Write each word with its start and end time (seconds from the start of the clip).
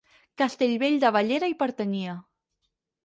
Castellvell 0.41 0.97
de 1.05 1.11
Bellera 1.17 1.49
hi 1.51 1.55
pertanyia. 1.63 2.17